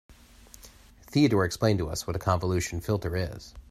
[1.03, 3.53] Theodore explained to us what a convolution filter is.